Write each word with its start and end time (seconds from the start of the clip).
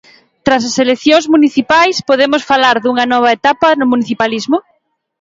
Tras 0.45 0.63
as 0.69 0.75
eleccións 0.85 1.25
municipais 1.33 1.95
podemos 2.09 2.43
falar 2.51 2.75
dunha 2.79 3.05
nova 3.13 3.29
etapa 3.37 3.67
no 3.79 3.85
municipalismo? 3.93 4.57